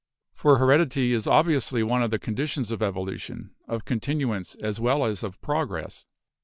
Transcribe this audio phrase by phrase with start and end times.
[0.33, 5.05] For heredity is obviously one of the conditions of evolution, of continu ance as well
[5.05, 6.07] as of progress.